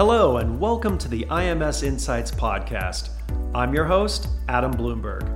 Hello, 0.00 0.38
and 0.38 0.58
welcome 0.58 0.96
to 0.96 1.08
the 1.08 1.26
IMS 1.26 1.82
Insights 1.82 2.30
Podcast. 2.30 3.10
I'm 3.54 3.74
your 3.74 3.84
host, 3.84 4.28
Adam 4.48 4.72
Bloomberg. 4.72 5.28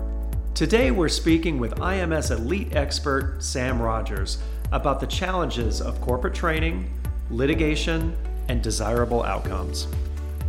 Today, 0.55 0.91
we're 0.91 1.11
speaking 1.11 1.59
with 1.59 1.75
IMS 1.81 2.31
elite 2.31 2.75
expert 2.75 3.43
Sam 3.45 3.79
Rogers 3.79 4.39
about 4.73 5.01
the 5.01 5.07
challenges 5.07 5.83
of 5.83 6.01
corporate 6.01 6.33
training, 6.33 6.91
litigation, 7.29 8.17
and 8.49 8.63
desirable 8.63 9.23
outcomes. 9.23 9.87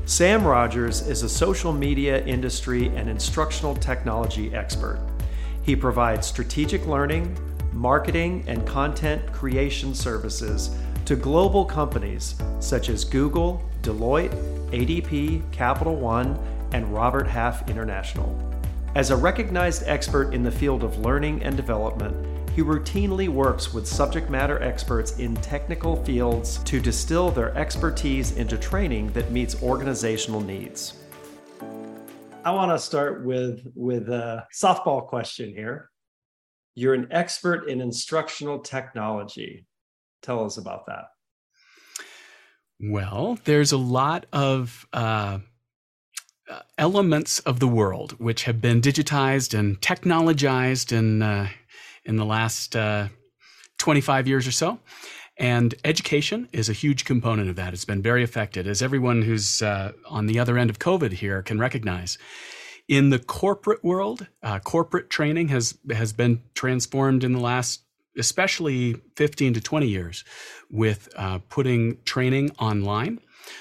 Sam 0.05 0.47
Rogers 0.47 1.05
is 1.05 1.23
a 1.23 1.27
social 1.27 1.73
media 1.73 2.23
industry 2.23 2.87
and 2.95 3.09
instructional 3.09 3.75
technology 3.75 4.55
expert. 4.55 4.97
He 5.63 5.75
provides 5.75 6.25
strategic 6.25 6.87
learning, 6.87 7.37
marketing, 7.73 8.45
and 8.47 8.65
content 8.65 9.29
creation 9.33 9.93
services 9.93 10.73
to 11.03 11.17
global 11.17 11.65
companies 11.65 12.35
such 12.61 12.87
as 12.87 13.03
Google, 13.03 13.61
Deloitte, 13.85 14.33
ADP, 14.71 15.51
Capital 15.51 15.95
One, 15.95 16.37
and 16.73 16.91
Robert 16.93 17.27
Half 17.27 17.69
International. 17.69 18.35
As 18.95 19.11
a 19.11 19.15
recognized 19.15 19.83
expert 19.85 20.33
in 20.33 20.41
the 20.41 20.51
field 20.51 20.83
of 20.83 20.97
learning 20.97 21.43
and 21.43 21.55
development, 21.55 22.15
he 22.55 22.61
routinely 22.61 23.27
works 23.27 23.73
with 23.73 23.85
subject 23.85 24.29
matter 24.29 24.63
experts 24.63 25.19
in 25.19 25.35
technical 25.35 26.01
fields 26.03 26.59
to 26.59 26.79
distill 26.79 27.29
their 27.29 27.53
expertise 27.57 28.37
into 28.37 28.57
training 28.57 29.11
that 29.11 29.31
meets 29.31 29.61
organizational 29.61 30.39
needs. 30.39 30.93
I 32.45 32.51
want 32.51 32.71
to 32.71 32.79
start 32.79 33.25
with, 33.25 33.67
with 33.75 34.07
a 34.07 34.45
softball 34.53 35.05
question 35.05 35.49
here. 35.49 35.89
You're 36.75 36.93
an 36.93 37.07
expert 37.11 37.67
in 37.67 37.81
instructional 37.81 38.59
technology. 38.59 39.65
Tell 40.21 40.45
us 40.45 40.57
about 40.57 40.85
that. 40.85 41.05
Well, 42.87 43.39
there's 43.45 43.71
a 43.71 43.77
lot 43.77 44.27
of 44.31 44.85
uh, 44.93 45.39
elements 46.77 47.39
of 47.39 47.59
the 47.59 47.67
world 47.67 48.11
which 48.19 48.43
have 48.43 48.61
been 48.61 48.79
digitized 48.79 49.57
and 49.57 49.81
technologized 49.81 50.91
in 50.91 51.21
uh, 51.21 51.49
in 52.03 52.17
the 52.17 52.25
last 52.25 52.75
uh, 52.75 53.07
25 53.79 54.27
years 54.27 54.47
or 54.47 54.51
so. 54.51 54.79
And 55.37 55.73
education 55.83 56.47
is 56.53 56.69
a 56.69 56.73
huge 56.73 57.05
component 57.05 57.49
of 57.49 57.55
that. 57.55 57.73
It's 57.73 57.85
been 57.85 58.01
very 58.01 58.23
affected, 58.23 58.67
as 58.67 58.81
everyone 58.81 59.23
who's 59.23 59.61
uh, 59.61 59.91
on 60.07 60.27
the 60.27 60.39
other 60.39 60.57
end 60.57 60.69
of 60.69 60.79
COVID 60.79 61.13
here 61.13 61.41
can 61.41 61.59
recognize. 61.59 62.17
In 62.87 63.09
the 63.09 63.19
corporate 63.19 63.83
world, 63.83 64.27
uh, 64.43 64.59
corporate 64.59 65.09
training 65.09 65.47
has 65.47 65.77
has 65.91 66.13
been 66.13 66.43
transformed 66.53 67.23
in 67.23 67.33
the 67.33 67.39
last 67.39 67.84
especially 68.17 68.95
15 69.15 69.53
to 69.55 69.61
20 69.61 69.87
years 69.87 70.23
with 70.69 71.09
uh, 71.15 71.39
putting 71.49 71.97
training 72.03 72.51
online. 72.59 73.19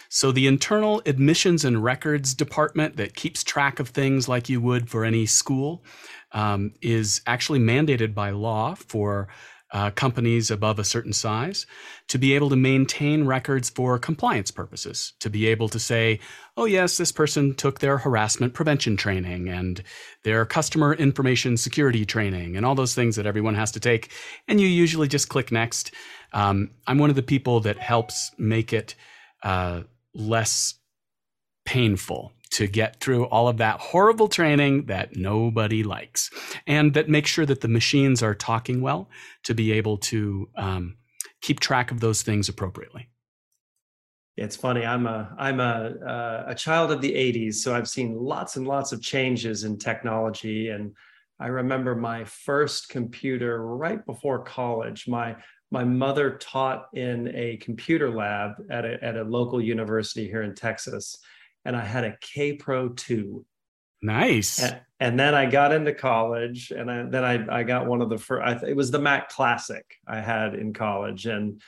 So, 0.08 0.32
the 0.32 0.46
internal 0.46 1.02
admissions 1.04 1.64
and 1.64 1.82
records 1.82 2.34
department 2.34 2.96
that 2.96 3.14
keeps 3.14 3.44
track 3.44 3.80
of 3.80 3.88
things 3.90 4.28
like 4.28 4.48
you 4.48 4.60
would 4.60 4.88
for 4.88 5.04
any 5.04 5.26
school 5.26 5.84
um, 6.32 6.72
is 6.80 7.20
actually 7.26 7.58
mandated 7.58 8.14
by 8.14 8.30
law 8.30 8.74
for 8.74 9.28
uh, 9.74 9.90
companies 9.90 10.52
above 10.52 10.78
a 10.78 10.84
certain 10.84 11.12
size 11.12 11.66
to 12.06 12.16
be 12.16 12.34
able 12.34 12.48
to 12.48 12.56
maintain 12.56 13.24
records 13.26 13.68
for 13.68 13.98
compliance 13.98 14.52
purposes, 14.52 15.12
to 15.18 15.28
be 15.28 15.48
able 15.48 15.68
to 15.68 15.80
say, 15.80 16.20
oh, 16.56 16.64
yes, 16.64 16.96
this 16.96 17.10
person 17.10 17.52
took 17.54 17.80
their 17.80 17.98
harassment 17.98 18.54
prevention 18.54 18.96
training 18.96 19.48
and 19.48 19.82
their 20.22 20.46
customer 20.46 20.94
information 20.94 21.56
security 21.56 22.06
training 22.06 22.56
and 22.56 22.64
all 22.64 22.76
those 22.76 22.94
things 22.94 23.16
that 23.16 23.26
everyone 23.26 23.56
has 23.56 23.72
to 23.72 23.80
take. 23.80 24.12
And 24.46 24.60
you 24.60 24.68
usually 24.68 25.08
just 25.08 25.28
click 25.28 25.50
next. 25.50 25.92
Um, 26.32 26.70
I'm 26.86 26.98
one 26.98 27.10
of 27.10 27.16
the 27.16 27.22
people 27.22 27.58
that 27.60 27.76
helps 27.76 28.30
make 28.38 28.72
it 28.72 28.94
uh, 29.42 29.82
less 30.14 30.74
painful 31.64 32.32
to 32.50 32.66
get 32.66 33.00
through 33.00 33.24
all 33.26 33.48
of 33.48 33.56
that 33.58 33.80
horrible 33.80 34.28
training 34.28 34.86
that 34.86 35.16
nobody 35.16 35.82
likes 35.82 36.30
and 36.66 36.94
that 36.94 37.08
makes 37.08 37.30
sure 37.30 37.46
that 37.46 37.60
the 37.60 37.68
machines 37.68 38.22
are 38.22 38.34
talking 38.34 38.80
well 38.80 39.08
to 39.42 39.54
be 39.54 39.72
able 39.72 39.98
to 39.98 40.48
um, 40.56 40.96
keep 41.40 41.60
track 41.60 41.90
of 41.90 42.00
those 42.00 42.22
things 42.22 42.48
appropriately. 42.48 43.08
It's 44.36 44.56
funny. 44.56 44.84
I'm 44.84 45.06
a 45.06 45.34
i'm 45.38 45.60
a 45.60 45.94
uh, 46.04 46.44
a 46.48 46.54
child 46.54 46.90
of 46.90 47.00
the 47.00 47.12
80s 47.12 47.54
so 47.54 47.74
i've 47.74 47.88
seen 47.88 48.16
lots 48.16 48.56
and 48.56 48.66
lots 48.66 48.92
of 48.92 49.00
changes 49.00 49.64
in 49.64 49.78
technology. 49.78 50.70
And 50.70 50.92
i 51.38 51.46
remember 51.46 51.94
my 51.94 52.24
first 52.24 52.88
computer 52.88 53.64
right 53.64 54.04
before 54.04 54.42
college. 54.42 55.06
My 55.06 55.36
my 55.70 55.84
mother 55.84 56.36
taught 56.38 56.88
in 56.94 57.32
a 57.34 57.56
computer 57.56 58.10
lab 58.10 58.52
at 58.70 58.84
a, 58.84 59.02
at 59.02 59.16
a 59.16 59.22
local 59.22 59.60
university 59.60 60.26
here 60.26 60.42
in 60.42 60.54
texas 60.54 61.18
and 61.64 61.76
I 61.76 61.84
had 61.84 62.04
a 62.04 62.16
Kaypro 62.16 62.96
2. 62.96 63.44
Nice. 64.02 64.62
And, 64.62 64.80
and, 65.00 65.20
then 65.20 65.34
I 65.34 65.46
got 65.46 65.72
into 65.72 65.94
college 65.94 66.70
and 66.70 66.90
I, 66.90 67.04
then 67.04 67.24
I, 67.24 67.60
I 67.60 67.62
got 67.62 67.86
one 67.86 68.02
of 68.02 68.10
the 68.10 68.18
first, 68.18 68.62
it 68.62 68.76
was 68.76 68.90
the 68.90 68.98
Mac 68.98 69.30
Classic 69.30 69.84
I 70.06 70.20
had 70.20 70.54
in 70.54 70.74
college. 70.74 71.24
And 71.26 71.62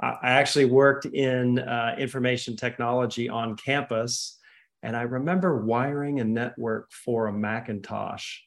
I, 0.00 0.10
I 0.22 0.30
actually 0.30 0.66
worked 0.66 1.06
in 1.06 1.58
uh, 1.58 1.96
information 1.98 2.56
technology 2.56 3.28
on 3.28 3.56
campus. 3.56 4.38
And 4.84 4.96
I 4.96 5.02
remember 5.02 5.64
wiring 5.64 6.20
a 6.20 6.24
network 6.24 6.92
for 6.92 7.26
a 7.26 7.32
Macintosh. 7.32 8.38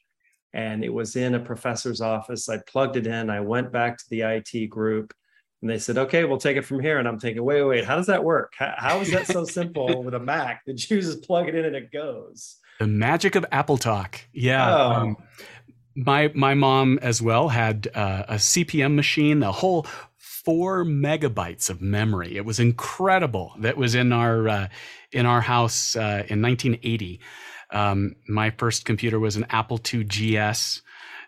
And 0.54 0.82
it 0.82 0.92
was 0.92 1.16
in 1.16 1.34
a 1.34 1.40
professor's 1.40 2.00
office. 2.00 2.48
I 2.48 2.58
plugged 2.66 2.96
it 2.96 3.06
in. 3.06 3.28
I 3.28 3.40
went 3.40 3.70
back 3.70 3.98
to 3.98 4.04
the 4.08 4.22
IT 4.22 4.70
group 4.70 5.12
and 5.62 5.70
they 5.70 5.78
said, 5.78 5.98
okay, 5.98 6.24
we'll 6.24 6.38
take 6.38 6.56
it 6.56 6.62
from 6.62 6.80
here. 6.80 6.98
And 6.98 7.08
I'm 7.08 7.18
thinking, 7.18 7.42
wait, 7.42 7.62
wait, 7.62 7.84
how 7.84 7.96
does 7.96 8.06
that 8.06 8.22
work? 8.22 8.52
how, 8.58 8.74
how 8.76 9.00
is 9.00 9.10
that 9.10 9.26
so 9.26 9.44
simple 9.44 10.02
with 10.02 10.14
a 10.14 10.20
Mac 10.20 10.64
that 10.66 10.90
you 10.90 11.00
just 11.00 11.22
plug 11.22 11.48
it 11.48 11.54
in 11.54 11.64
and 11.64 11.76
it 11.76 11.90
goes? 11.92 12.56
The 12.78 12.86
magic 12.86 13.34
of 13.36 13.46
AppleTalk. 13.50 14.16
Yeah. 14.32 14.74
Oh. 14.74 14.90
Um, 14.90 15.16
my 15.96 16.30
my 16.34 16.52
mom 16.52 16.98
as 17.00 17.22
well 17.22 17.48
had 17.48 17.88
uh, 17.94 18.24
a 18.28 18.34
CP/M 18.34 18.94
machine, 18.94 19.42
a 19.42 19.50
whole 19.50 19.86
four 20.18 20.84
megabytes 20.84 21.70
of 21.70 21.80
memory. 21.80 22.36
It 22.36 22.44
was 22.44 22.60
incredible. 22.60 23.54
That 23.60 23.76
was 23.76 23.94
in 23.94 24.12
our 24.12 24.48
uh, 24.48 24.68
in 25.10 25.26
our 25.26 25.40
house 25.40 25.96
uh, 25.96 26.24
in 26.28 26.42
1980. 26.42 27.20
Um, 27.70 28.14
my 28.28 28.50
first 28.50 28.84
computer 28.84 29.18
was 29.18 29.36
an 29.36 29.46
Apple 29.50 29.80
II 29.92 30.04
GS, 30.04 30.82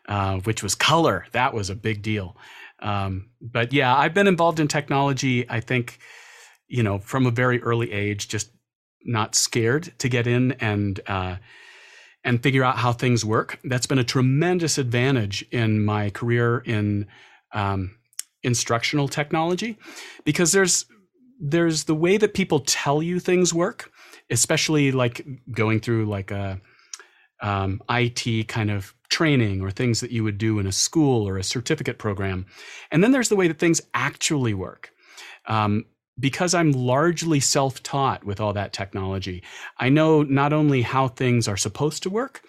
uh, 0.09 0.39
which 0.41 0.63
was 0.63 0.75
color. 0.75 1.27
That 1.33 1.53
was 1.53 1.71
a 1.71 1.75
big 1.75 2.03
deal. 2.03 2.37
Um, 2.81 3.31
but 3.41 3.73
yeah, 3.73 3.95
I've 3.97 4.15
been 4.15 4.27
involved 4.27 4.61
in 4.61 4.69
technology. 4.69 5.49
I 5.51 5.61
think, 5.61 5.99
you 6.69 6.83
know, 6.83 6.99
from 6.99 7.27
a 7.27 7.31
very 7.31 7.61
early 7.63 7.93
age, 7.93 8.29
just 8.29 8.51
not 9.05 9.35
scared 9.35 9.93
to 9.99 10.09
get 10.09 10.27
in 10.27 10.53
and 10.53 11.01
uh, 11.07 11.37
and 12.25 12.43
figure 12.43 12.65
out 12.65 12.79
how 12.79 12.93
things 12.93 13.25
work. 13.25 13.59
That's 13.65 13.87
been 13.87 13.99
a 13.99 14.05
tremendous 14.05 14.79
advantage 14.79 15.45
in 15.51 15.85
my 15.85 16.11
career 16.11 16.59
in 16.59 17.07
um, 17.55 17.97
instructional 18.43 19.09
technology, 19.09 19.79
because 20.25 20.53
there's 20.53 20.85
there's 21.41 21.85
the 21.85 21.95
way 21.95 22.17
that 22.17 22.35
people 22.35 22.61
tell 22.61 23.03
you 23.03 23.21
things 23.21 23.55
work, 23.55 23.91
especially 24.31 24.93
like 24.93 25.27
going 25.53 25.81
through 25.81 26.07
like 26.07 26.31
a 26.31 26.61
um, 27.41 27.81
IT 27.91 28.49
kind 28.49 28.71
of 28.71 28.95
training 29.09 29.63
or 29.63 29.71
things 29.71 30.01
that 30.01 30.11
you 30.11 30.23
would 30.25 30.39
do 30.39 30.59
in 30.59 30.67
a 30.67 30.73
school 30.73 31.27
or 31.27 31.39
a 31.39 31.45
certificate 31.45 31.99
program. 31.99 32.47
And 32.91 33.03
then 33.03 33.13
there's 33.13 33.29
the 33.29 33.37
way 33.37 33.49
that 33.49 33.59
things 33.59 33.81
actually 33.95 34.55
work. 34.55 34.93
Um, 35.47 35.87
because 36.21 36.53
I'm 36.53 36.73
largely 36.73 37.41
self 37.41 37.83
taught 37.83 38.25
with 38.25 38.41
all 38.41 38.53
that 38.53 38.73
technology, 38.73 39.43
I 39.79 39.89
know 39.89 40.23
not 40.23 40.53
only 40.53 40.83
how 40.83 41.09
things 41.09 41.47
are 41.47 41.57
supposed 41.57 42.03
to 42.03 42.11
work 42.11 42.43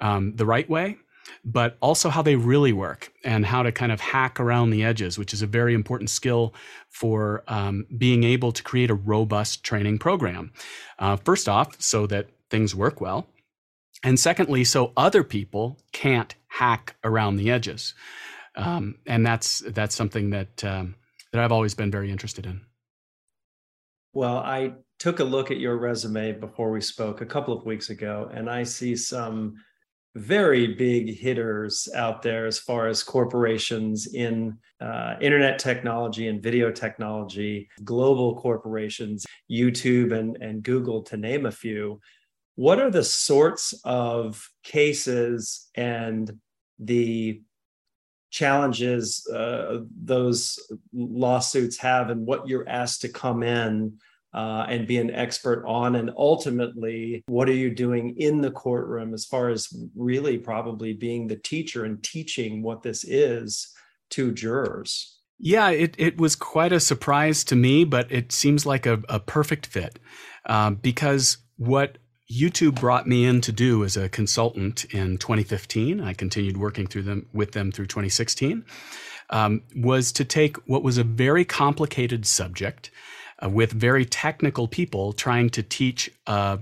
um, 0.00 0.34
the 0.34 0.46
right 0.46 0.68
way, 0.68 0.96
but 1.44 1.76
also 1.80 2.08
how 2.08 2.22
they 2.22 2.36
really 2.36 2.72
work 2.72 3.12
and 3.22 3.46
how 3.46 3.62
to 3.62 3.70
kind 3.70 3.92
of 3.92 4.00
hack 4.00 4.40
around 4.40 4.70
the 4.70 4.84
edges, 4.84 5.18
which 5.18 5.32
is 5.32 5.42
a 5.42 5.46
very 5.46 5.74
important 5.74 6.10
skill 6.10 6.54
for 6.88 7.44
um, 7.48 7.86
being 7.96 8.24
able 8.24 8.52
to 8.52 8.62
create 8.62 8.90
a 8.90 8.94
robust 8.94 9.62
training 9.62 9.98
program. 9.98 10.52
Uh, 10.98 11.16
first 11.16 11.48
off, 11.48 11.80
so 11.80 12.06
that 12.06 12.28
things 12.50 12.74
work 12.74 13.00
well. 13.00 13.26
And 14.04 14.20
secondly, 14.20 14.64
so 14.64 14.92
other 14.96 15.24
people 15.24 15.78
can't 15.92 16.34
hack 16.48 16.94
around 17.02 17.36
the 17.36 17.50
edges. 17.50 17.94
Um, 18.54 18.96
and 19.06 19.26
that's 19.26 19.60
that's 19.60 19.96
something 19.96 20.30
that 20.30 20.62
um, 20.62 20.94
that 21.32 21.42
I've 21.42 21.50
always 21.50 21.74
been 21.74 21.90
very 21.90 22.10
interested 22.10 22.46
in. 22.46 22.60
Well, 24.12 24.36
I 24.36 24.74
took 25.00 25.18
a 25.18 25.24
look 25.24 25.50
at 25.50 25.58
your 25.58 25.76
resume 25.78 26.32
before 26.32 26.70
we 26.70 26.80
spoke 26.80 27.20
a 27.20 27.26
couple 27.26 27.56
of 27.56 27.66
weeks 27.66 27.90
ago, 27.90 28.30
and 28.32 28.48
I 28.48 28.62
see 28.62 28.94
some 28.94 29.54
very 30.14 30.74
big 30.74 31.18
hitters 31.18 31.88
out 31.96 32.22
there 32.22 32.46
as 32.46 32.58
far 32.58 32.86
as 32.86 33.02
corporations 33.02 34.14
in 34.14 34.56
uh, 34.80 35.14
internet 35.20 35.58
technology 35.58 36.28
and 36.28 36.40
video 36.40 36.70
technology, 36.70 37.68
global 37.82 38.36
corporations, 38.36 39.26
YouTube 39.50 40.16
and, 40.16 40.36
and 40.40 40.62
Google, 40.62 41.02
to 41.02 41.16
name 41.16 41.46
a 41.46 41.50
few 41.50 42.00
what 42.56 42.80
are 42.80 42.90
the 42.90 43.04
sorts 43.04 43.74
of 43.84 44.48
cases 44.62 45.68
and 45.74 46.38
the 46.78 47.40
challenges 48.30 49.26
uh, 49.32 49.80
those 50.02 50.58
lawsuits 50.92 51.78
have 51.78 52.10
and 52.10 52.26
what 52.26 52.48
you're 52.48 52.68
asked 52.68 53.00
to 53.00 53.08
come 53.08 53.42
in 53.42 53.96
uh, 54.32 54.66
and 54.68 54.86
be 54.86 54.98
an 54.98 55.10
expert 55.10 55.64
on? 55.66 55.96
And 55.96 56.10
ultimately 56.16 57.22
what 57.26 57.48
are 57.48 57.54
you 57.54 57.74
doing 57.74 58.16
in 58.18 58.40
the 58.40 58.50
courtroom 58.50 59.14
as 59.14 59.24
far 59.24 59.48
as 59.48 59.68
really 59.96 60.38
probably 60.38 60.92
being 60.92 61.26
the 61.26 61.36
teacher 61.36 61.84
and 61.84 62.02
teaching 62.02 62.62
what 62.62 62.82
this 62.82 63.04
is 63.04 63.68
to 64.10 64.32
jurors? 64.32 65.18
Yeah 65.40 65.70
it, 65.70 65.96
it 65.98 66.20
was 66.20 66.36
quite 66.36 66.72
a 66.72 66.78
surprise 66.78 67.42
to 67.44 67.56
me 67.56 67.84
but 67.84 68.10
it 68.12 68.30
seems 68.30 68.64
like 68.64 68.86
a, 68.86 69.02
a 69.08 69.18
perfect 69.18 69.66
fit 69.66 69.98
uh, 70.46 70.70
because 70.70 71.38
what 71.56 71.98
YouTube 72.30 72.80
brought 72.80 73.06
me 73.06 73.26
in 73.26 73.40
to 73.42 73.52
do 73.52 73.84
as 73.84 73.96
a 73.96 74.08
consultant 74.08 74.84
in 74.86 75.18
2015. 75.18 76.00
I 76.00 76.14
continued 76.14 76.56
working 76.56 76.86
through 76.86 77.02
them 77.02 77.26
with 77.32 77.52
them 77.52 77.70
through 77.70 77.86
2016. 77.86 78.64
Um, 79.30 79.62
was 79.74 80.12
to 80.12 80.24
take 80.24 80.56
what 80.68 80.82
was 80.82 80.98
a 80.98 81.04
very 81.04 81.44
complicated 81.44 82.26
subject 82.26 82.90
uh, 83.42 83.48
with 83.48 83.72
very 83.72 84.04
technical 84.04 84.68
people 84.68 85.12
trying 85.12 85.50
to 85.50 85.62
teach 85.62 86.10
a, 86.26 86.58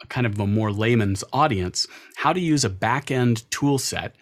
a, 0.00 0.06
kind 0.08 0.26
of 0.26 0.38
a 0.38 0.46
more 0.46 0.70
layman's 0.70 1.24
audience 1.32 1.86
how 2.16 2.32
to 2.32 2.40
use 2.40 2.64
a 2.64 2.70
back 2.70 3.10
end 3.10 3.50
tool 3.50 3.78
set. 3.78 4.14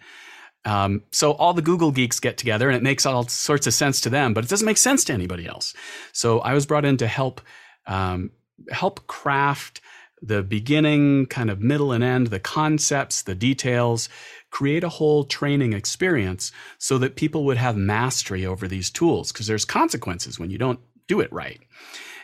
Um, 0.63 1.03
so 1.11 1.33
all 1.33 1.53
the 1.53 1.61
Google 1.61 1.91
geeks 1.91 2.19
get 2.19 2.37
together 2.37 2.69
and 2.69 2.77
it 2.77 2.83
makes 2.83 3.05
all 3.05 3.27
sorts 3.27 3.67
of 3.67 3.73
sense 3.73 3.99
to 4.01 4.09
them, 4.09 4.33
but 4.33 4.45
it 4.45 4.49
doesn't 4.49 4.65
make 4.65 4.77
sense 4.77 5.03
to 5.05 5.13
anybody 5.13 5.45
else. 5.45 5.73
So 6.13 6.39
I 6.39 6.53
was 6.53 6.65
brought 6.65 6.85
in 6.85 6.97
to 6.97 7.07
help 7.07 7.41
um, 7.87 8.31
help 8.71 9.07
craft 9.07 9.81
the 10.21 10.43
beginning, 10.43 11.25
kind 11.25 11.49
of 11.49 11.61
middle 11.61 11.91
and 11.91 12.03
end, 12.03 12.27
the 12.27 12.39
concepts, 12.39 13.21
the 13.21 13.35
details, 13.35 14.07
create 14.51 14.83
a 14.83 14.89
whole 14.89 15.23
training 15.23 15.73
experience 15.73 16.51
so 16.77 16.97
that 16.97 17.15
people 17.15 17.43
would 17.45 17.57
have 17.57 17.75
mastery 17.75 18.45
over 18.45 18.67
these 18.67 18.89
tools 18.89 19.31
because 19.31 19.47
there's 19.47 19.65
consequences 19.65 20.39
when 20.39 20.51
you 20.51 20.57
don't 20.57 20.79
do 21.07 21.19
it 21.19 21.31
right. 21.33 21.61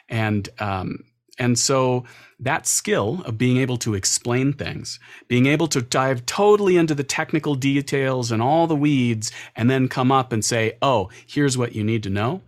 And 0.09 0.47
um, 0.59 1.03
and 1.39 1.57
so 1.57 2.03
that 2.39 2.65
skill 2.65 3.21
of 3.25 3.37
being 3.37 3.57
able 3.57 3.77
to 3.77 3.93
explain 3.93 4.53
things, 4.53 4.99
being 5.27 5.45
able 5.45 5.67
to 5.67 5.81
dive 5.81 6.25
totally 6.25 6.77
into 6.77 6.95
the 6.95 7.03
technical 7.03 7.55
details 7.55 8.31
and 8.31 8.41
all 8.41 8.67
the 8.67 8.75
weeds, 8.75 9.31
and 9.55 9.69
then 9.69 9.87
come 9.87 10.11
up 10.11 10.31
and 10.31 10.43
say, 10.43 10.77
"Oh, 10.81 11.09
here's 11.25 11.57
what 11.57 11.73
you 11.73 11.83
need 11.83 12.03
to 12.03 12.09
know." 12.09 12.41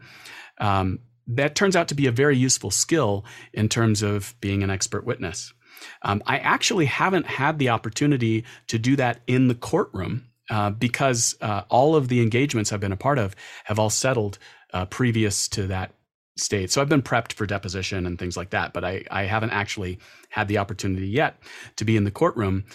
Um, 0.60 1.00
that 1.30 1.56
turns 1.56 1.76
out 1.76 1.88
to 1.90 1.96
be 1.96 2.08
a 2.08 2.12
very 2.12 2.38
useful 2.38 2.72
skill 2.72 3.26
in 3.54 3.70
terms 3.70 4.02
of 4.02 4.36
being 4.42 4.64
an 4.64 4.70
expert 4.70 5.06
witness. 5.06 5.54
Um, 6.02 6.22
I 6.26 6.40
actually 6.40 6.86
haven't 6.86 7.26
had 7.26 7.60
the 7.60 7.70
opportunity 7.70 8.44
to 8.68 8.78
do 8.78 8.96
that 8.98 9.22
in 9.28 9.48
the 9.48 9.56
courtroom 9.56 10.26
uh, 10.50 10.72
because 10.72 11.36
uh, 11.42 11.64
all 11.70 11.96
of 11.96 12.08
the 12.08 12.22
engagements 12.22 12.74
I've 12.74 12.80
been 12.80 12.92
a 12.92 12.98
part 12.98 13.20
of 13.20 13.36
have 13.66 13.80
all 13.80 13.90
settled 13.90 14.40
uh, 14.74 14.86
previous 14.86 15.48
to 15.50 15.68
that 15.68 15.94
state. 16.38 16.72
So 16.72 16.82
I've 16.82 16.90
been 16.90 17.02
prepped 17.02 17.34
for 17.34 17.46
deposition 17.46 18.06
and 18.06 18.18
things 18.18 18.36
like 18.36 18.52
that, 18.52 18.74
but 18.74 18.84
I, 18.84 19.04
I 19.12 19.24
haven't 19.24 19.52
actually 19.52 20.00
had 20.30 20.48
the 20.48 20.58
opportunity 20.58 21.08
yet 21.08 21.38
to 21.76 21.86
be 21.86 21.98
in 21.98 22.04
the 22.04 22.12
courtroom. 22.12 22.66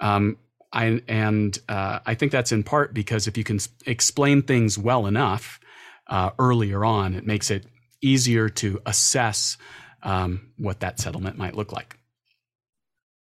Um, 0.00 0.36
I, 0.72 1.02
and 1.06 1.58
uh, 1.68 2.00
I 2.04 2.14
think 2.14 2.32
that's 2.32 2.52
in 2.52 2.62
part 2.62 2.94
because 2.94 3.26
if 3.26 3.36
you 3.36 3.44
can 3.44 3.60
explain 3.86 4.42
things 4.42 4.78
well 4.78 5.06
enough 5.06 5.60
uh, 6.08 6.30
earlier 6.38 6.84
on, 6.84 7.14
it 7.14 7.26
makes 7.26 7.50
it 7.50 7.66
easier 8.02 8.48
to 8.48 8.80
assess 8.84 9.56
um, 10.02 10.52
what 10.58 10.80
that 10.80 10.98
settlement 10.98 11.38
might 11.38 11.54
look 11.54 11.72
like. 11.72 11.98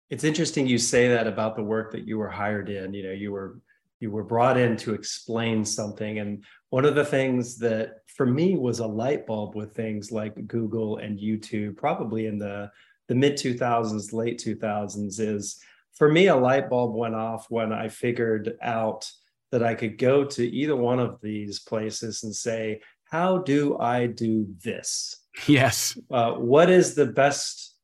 It's 0.08 0.24
interesting 0.24 0.66
you 0.66 0.78
say 0.78 1.08
that 1.08 1.26
about 1.26 1.54
the 1.54 1.62
work 1.62 1.92
that 1.92 2.06
you 2.06 2.18
were 2.18 2.30
hired 2.30 2.68
in. 2.68 2.92
You 2.92 3.04
know, 3.04 3.12
you 3.12 3.30
were 3.30 3.60
you 4.00 4.10
were 4.10 4.24
brought 4.24 4.56
in 4.56 4.76
to 4.78 4.94
explain 4.94 5.64
something, 5.64 6.18
and 6.18 6.42
one 6.70 6.84
of 6.84 6.94
the 6.94 7.04
things 7.04 7.58
that 7.58 7.98
for 8.16 8.26
me 8.26 8.56
was 8.56 8.80
a 8.80 8.86
light 8.86 9.26
bulb 9.26 9.54
with 9.54 9.74
things 9.74 10.10
like 10.10 10.46
Google 10.48 10.96
and 10.96 11.18
YouTube, 11.18 11.76
probably 11.76 12.26
in 12.26 12.38
the 12.38 12.70
the 13.08 13.14
mid 13.14 13.34
2000s, 13.34 14.12
late 14.12 14.38
2000s, 14.38 15.20
is 15.20 15.60
for 15.92 16.10
me 16.10 16.28
a 16.28 16.36
light 16.36 16.68
bulb 16.70 16.94
went 16.94 17.14
off 17.14 17.46
when 17.50 17.72
I 17.72 17.88
figured 17.88 18.56
out 18.62 19.10
that 19.52 19.62
I 19.62 19.74
could 19.74 19.98
go 19.98 20.24
to 20.24 20.48
either 20.48 20.76
one 20.76 21.00
of 21.00 21.20
these 21.20 21.58
places 21.58 22.22
and 22.22 22.34
say, 22.34 22.80
how 23.10 23.38
do 23.38 23.76
I 23.78 24.06
do 24.06 24.46
this? 24.62 25.16
Yes. 25.46 25.98
Uh, 26.10 26.32
what 26.32 26.70
is 26.70 26.94
the 26.94 27.06
best 27.06 27.74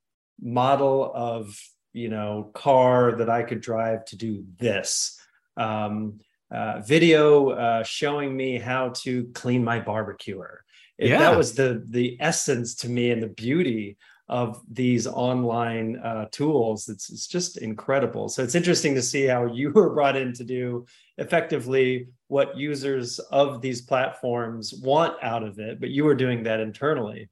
model 0.41 1.11
of 1.15 1.59
you 1.93 2.09
know 2.09 2.51
car 2.55 3.17
that 3.17 3.29
I 3.29 3.43
could 3.43 3.61
drive 3.61 4.05
to 4.07 4.17
do 4.17 4.45
this? 4.59 5.19
Um, 5.57 6.21
uh, 6.51 6.81
video 6.81 7.51
uh, 7.51 7.83
showing 7.83 8.37
me 8.37 8.59
how 8.59 8.91
to 9.03 9.25
clean 9.35 9.65
my 9.65 9.81
barbecuer. 9.81 10.65
It, 10.97 11.11
yeah. 11.11 11.19
That 11.19 11.37
was 11.37 11.55
the 11.55 11.85
the 11.89 12.17
essence 12.21 12.75
to 12.77 12.89
me 12.89 13.11
and 13.11 13.23
the 13.23 13.29
beauty 13.29 13.97
of 14.29 14.61
these 14.71 15.07
online 15.07 15.97
uh, 15.99 16.27
tools. 16.33 16.89
It's, 16.89 17.11
it's 17.11 17.29
just 17.29 17.59
incredible. 17.59 18.29
So 18.29 18.43
it's 18.43 18.57
interesting 18.57 18.95
to 18.97 19.03
see 19.03 19.27
how 19.27 19.47
you 19.47 19.71
were 19.71 19.95
brought 19.95 20.17
in 20.17 20.33
to 20.35 20.45
do 20.45 20.87
effectively 21.19 22.09
what 22.29 22.57
users 22.57 23.19
of 23.31 23.63
these 23.63 23.81
platforms 23.81 24.75
want 24.83 25.17
out 25.23 25.43
of 25.43 25.59
it, 25.59 25.81
but 25.81 25.91
you 25.91 26.05
were 26.05 26.15
doing 26.15 26.43
that 26.43 26.61
internally. 26.61 27.29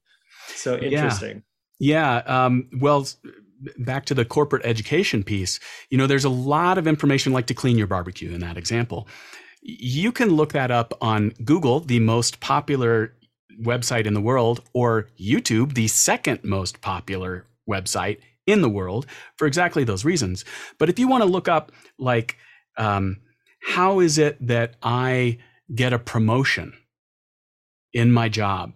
So 0.49 0.77
interesting. 0.77 1.43
Yeah. 1.79 2.23
yeah 2.27 2.45
um, 2.45 2.69
well, 2.79 3.07
back 3.79 4.05
to 4.07 4.15
the 4.15 4.25
corporate 4.25 4.65
education 4.65 5.23
piece, 5.23 5.59
you 5.91 5.99
know, 5.99 6.07
there's 6.07 6.25
a 6.25 6.31
lot 6.31 6.79
of 6.79 6.87
information 6.87 7.33
like 7.33 7.47
to 7.47 7.55
clean 7.55 7.79
your 7.79 7.87
barbecue 7.87 8.33
in 8.33 8.41
that 8.41 8.57
example. 8.57 9.09
You 9.63 10.13
can 10.13 10.31
look 10.31 10.53
that 10.53 10.71
up 10.71 10.93
on 11.01 11.31
Google, 11.45 11.81
the 11.81 12.01
most 12.01 12.41
popular 12.41 13.15
website 13.63 14.07
in 14.07 14.15
the 14.15 14.21
world, 14.21 14.61
or 14.73 15.09
YouTube, 15.19 15.75
the 15.75 15.89
second 15.89 16.45
most 16.45 16.81
popular 16.81 17.47
website 17.69 18.19
in 18.47 18.61
the 18.61 18.69
world, 18.69 19.07
for 19.39 19.47
exactly 19.47 19.85
those 19.85 20.05
reasons. 20.05 20.45
But 20.79 20.91
if 20.91 20.99
you 20.99 21.09
want 21.09 21.23
to 21.23 21.29
look 21.29 21.49
up, 21.49 21.73
like, 21.99 22.37
um, 22.77 23.19
how 23.65 24.01
is 24.01 24.19
it 24.19 24.37
that 24.47 24.75
I 24.83 25.39
get 25.75 25.93
a 25.93 25.99
promotion 25.99 26.75
in 27.93 28.13
my 28.13 28.29
job? 28.29 28.73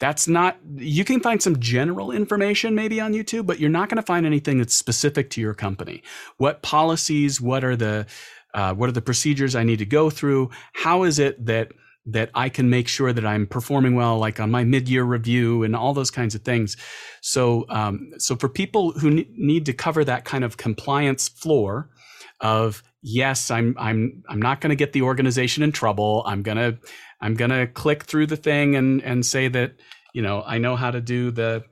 That's 0.00 0.26
not, 0.26 0.58
you 0.76 1.04
can 1.04 1.20
find 1.20 1.42
some 1.42 1.58
general 1.60 2.10
information 2.10 2.74
maybe 2.74 3.00
on 3.00 3.12
YouTube, 3.12 3.46
but 3.46 3.58
you're 3.60 3.70
not 3.70 3.88
going 3.88 3.96
to 3.96 4.02
find 4.02 4.26
anything 4.26 4.58
that's 4.58 4.74
specific 4.74 5.30
to 5.30 5.40
your 5.40 5.54
company. 5.54 6.02
What 6.36 6.62
policies, 6.62 7.40
what 7.40 7.64
are 7.64 7.76
the, 7.76 8.06
uh, 8.54 8.74
what 8.74 8.88
are 8.88 8.92
the 8.92 9.02
procedures 9.02 9.54
I 9.54 9.62
need 9.64 9.78
to 9.78 9.86
go 9.86 10.10
through? 10.10 10.50
How 10.72 11.04
is 11.04 11.18
it 11.18 11.46
that 11.46 11.72
that 12.10 12.30
I 12.34 12.48
can 12.48 12.70
make 12.70 12.88
sure 12.88 13.12
that 13.12 13.26
I'm 13.26 13.46
performing 13.46 13.94
well, 13.94 14.16
like 14.18 14.40
on 14.40 14.50
my 14.50 14.64
mid-year 14.64 15.04
review 15.04 15.62
and 15.62 15.76
all 15.76 15.92
those 15.92 16.10
kinds 16.10 16.34
of 16.34 16.40
things. 16.40 16.74
So, 17.20 17.66
um, 17.68 18.12
so 18.16 18.34
for 18.34 18.48
people 18.48 18.92
who 18.92 19.10
ne- 19.10 19.28
need 19.36 19.66
to 19.66 19.74
cover 19.74 20.04
that 20.04 20.24
kind 20.24 20.42
of 20.42 20.56
compliance 20.56 21.28
floor 21.28 21.90
of 22.40 22.82
yes, 23.02 23.50
I'm 23.50 23.74
I'm 23.78 24.22
I'm 24.28 24.40
not 24.40 24.60
going 24.60 24.70
to 24.70 24.76
get 24.76 24.92
the 24.92 25.02
organization 25.02 25.62
in 25.62 25.72
trouble. 25.72 26.22
I'm 26.26 26.42
gonna 26.42 26.78
I'm 27.20 27.34
gonna 27.34 27.66
click 27.66 28.04
through 28.04 28.26
the 28.26 28.36
thing 28.36 28.76
and 28.76 29.02
and 29.02 29.24
say 29.24 29.48
that 29.48 29.74
you 30.14 30.22
know 30.22 30.42
I 30.46 30.58
know 30.58 30.76
how 30.76 30.90
to 30.90 31.00
do 31.00 31.30
the 31.30 31.64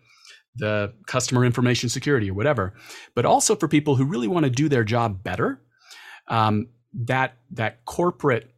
the 0.56 0.94
customer 1.06 1.44
information 1.44 1.88
security 1.88 2.30
or 2.30 2.34
whatever. 2.34 2.74
But 3.14 3.26
also 3.26 3.56
for 3.56 3.68
people 3.68 3.96
who 3.96 4.04
really 4.04 4.28
want 4.28 4.44
to 4.44 4.50
do 4.50 4.68
their 4.68 4.84
job 4.84 5.22
better, 5.22 5.60
um, 6.28 6.68
that 6.94 7.34
that 7.50 7.84
corporate 7.84 8.50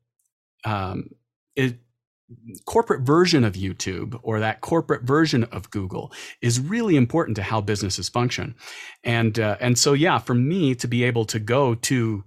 um, 0.64 1.10
corporate 2.66 3.02
version 3.02 3.44
of 3.44 3.54
YouTube 3.54 4.18
or 4.22 4.40
that 4.40 4.60
corporate 4.60 5.02
version 5.02 5.44
of 5.44 5.70
Google 5.70 6.12
is 6.42 6.60
really 6.60 6.96
important 6.96 7.36
to 7.36 7.42
how 7.42 7.60
businesses 7.60 8.08
function. 8.08 8.54
And 9.02 9.38
uh, 9.38 9.56
and 9.60 9.78
so 9.78 9.92
yeah, 9.92 10.18
for 10.18 10.34
me 10.34 10.74
to 10.76 10.86
be 10.86 11.04
able 11.04 11.24
to 11.26 11.38
go 11.38 11.74
to 11.74 12.24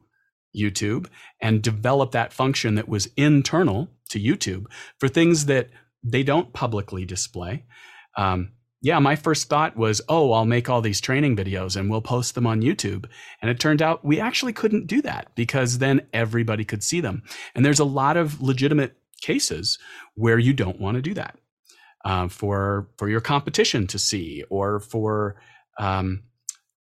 YouTube 0.56 1.08
and 1.42 1.62
develop 1.62 2.12
that 2.12 2.34
function 2.34 2.76
that 2.76 2.90
was 2.90 3.10
internal 3.18 3.90
to 4.10 4.20
YouTube 4.20 4.66
for 5.00 5.08
things 5.08 5.46
that 5.46 5.70
they 6.04 6.24
don't 6.24 6.54
publicly 6.54 7.06
display. 7.06 7.64
Um, 8.18 8.52
yeah, 8.84 8.98
my 8.98 9.16
first 9.16 9.48
thought 9.48 9.78
was, 9.78 10.02
oh, 10.10 10.34
I'll 10.34 10.46
make 10.46 10.68
all 10.68 10.82
these 10.82 11.00
training 11.00 11.36
videos 11.36 11.76
and 11.76 11.90
we'll 11.90 12.02
post 12.02 12.34
them 12.34 12.48
on 12.48 12.64
YouTube. 12.64 13.06
And 13.42 13.52
it 13.52 13.60
turned 13.60 13.82
out 13.82 14.04
we 14.04 14.20
actually 14.20 14.54
couldn't 14.54 14.88
do 14.88 15.04
that 15.04 15.28
because 15.36 15.78
then 15.78 16.02
everybody 16.14 16.66
could 16.66 16.84
see 16.84 17.00
them. 17.00 17.22
And 17.54 17.64
there's 17.64 17.80
a 17.80 17.86
lot 17.86 18.18
of 18.18 18.42
legitimate 18.42 18.98
cases 19.22 19.78
where 20.16 20.40
you 20.40 20.52
don't 20.52 20.82
want 20.82 20.96
to 20.96 21.02
do 21.02 21.14
that 21.14 21.38
uh, 22.04 22.28
for 22.28 22.90
for 22.98 23.08
your 23.08 23.22
competition 23.22 23.86
to 23.88 24.00
see 24.00 24.44
or 24.50 24.80
for 24.80 25.36
um, 25.80 26.24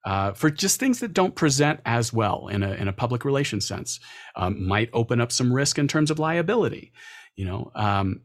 uh, 0.03 0.33
for 0.33 0.49
just 0.49 0.79
things 0.79 0.99
that 0.99 1.13
don't 1.13 1.35
present 1.35 1.79
as 1.85 2.11
well 2.11 2.47
in 2.47 2.63
a 2.63 2.71
in 2.73 2.87
a 2.87 2.93
public 2.93 3.23
relations 3.23 3.67
sense 3.67 3.99
um, 4.35 4.67
might 4.67 4.89
open 4.93 5.21
up 5.21 5.31
some 5.31 5.53
risk 5.53 5.77
in 5.77 5.87
terms 5.87 6.09
of 6.09 6.19
liability. 6.19 6.91
You 7.35 7.45
know, 7.45 7.71
um, 7.75 8.21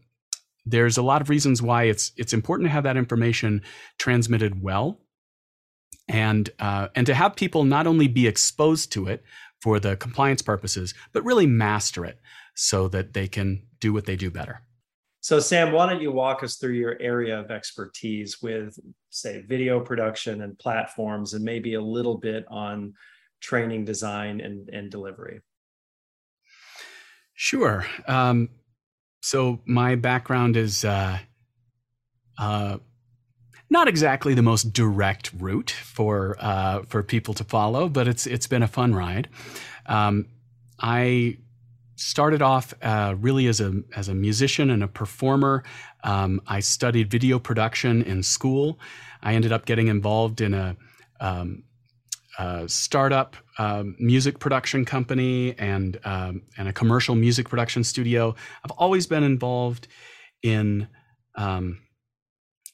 there's 0.64 0.96
a 0.96 1.02
lot 1.02 1.20
of 1.20 1.28
reasons 1.28 1.60
why 1.60 1.84
it's 1.84 2.12
it's 2.16 2.32
important 2.32 2.68
to 2.68 2.72
have 2.72 2.84
that 2.84 2.96
information 2.96 3.62
transmitted 3.98 4.62
well, 4.62 5.00
and 6.08 6.48
uh, 6.58 6.88
and 6.94 7.06
to 7.06 7.14
have 7.14 7.36
people 7.36 7.64
not 7.64 7.86
only 7.86 8.08
be 8.08 8.26
exposed 8.26 8.92
to 8.92 9.06
it 9.06 9.22
for 9.60 9.78
the 9.78 9.96
compliance 9.96 10.42
purposes, 10.42 10.94
but 11.12 11.24
really 11.24 11.46
master 11.46 12.04
it 12.04 12.20
so 12.54 12.88
that 12.88 13.12
they 13.12 13.28
can 13.28 13.62
do 13.80 13.92
what 13.92 14.06
they 14.06 14.16
do 14.16 14.30
better. 14.30 14.62
So, 15.26 15.40
Sam, 15.40 15.72
why 15.72 15.90
don't 15.90 16.00
you 16.00 16.12
walk 16.12 16.44
us 16.44 16.54
through 16.54 16.74
your 16.74 16.96
area 17.00 17.36
of 17.36 17.50
expertise 17.50 18.40
with, 18.40 18.78
say, 19.10 19.42
video 19.42 19.80
production 19.80 20.42
and 20.42 20.56
platforms, 20.56 21.34
and 21.34 21.44
maybe 21.44 21.74
a 21.74 21.80
little 21.80 22.16
bit 22.16 22.44
on 22.48 22.94
training, 23.40 23.86
design, 23.86 24.40
and, 24.40 24.68
and 24.68 24.88
delivery? 24.88 25.40
Sure. 27.34 27.84
Um, 28.06 28.50
so, 29.20 29.58
my 29.66 29.96
background 29.96 30.56
is 30.56 30.84
uh, 30.84 31.18
uh, 32.38 32.78
not 33.68 33.88
exactly 33.88 34.32
the 34.32 34.42
most 34.42 34.72
direct 34.72 35.32
route 35.36 35.72
for 35.72 36.36
uh, 36.38 36.82
for 36.82 37.02
people 37.02 37.34
to 37.34 37.42
follow, 37.42 37.88
but 37.88 38.06
it's 38.06 38.28
it's 38.28 38.46
been 38.46 38.62
a 38.62 38.68
fun 38.68 38.94
ride. 38.94 39.28
Um, 39.86 40.26
I 40.78 41.38
started 41.96 42.42
off 42.42 42.74
uh, 42.82 43.14
really 43.18 43.46
as 43.46 43.60
a 43.60 43.72
as 43.94 44.08
a 44.08 44.14
musician 44.14 44.70
and 44.70 44.84
a 44.84 44.88
performer. 44.88 45.64
Um, 46.04 46.40
I 46.46 46.60
studied 46.60 47.10
video 47.10 47.38
production 47.38 48.02
in 48.02 48.22
school. 48.22 48.78
I 49.22 49.34
ended 49.34 49.52
up 49.52 49.64
getting 49.64 49.88
involved 49.88 50.40
in 50.40 50.54
a, 50.54 50.76
um, 51.20 51.64
a 52.38 52.68
startup 52.68 53.36
um, 53.58 53.96
music 53.98 54.38
production 54.38 54.84
company 54.84 55.58
and 55.58 55.98
um, 56.04 56.42
and 56.56 56.68
a 56.68 56.72
commercial 56.72 57.14
music 57.14 57.48
production 57.48 57.82
studio. 57.82 58.34
I've 58.64 58.72
always 58.72 59.06
been 59.06 59.24
involved 59.24 59.88
in 60.42 60.88
um, 61.34 61.80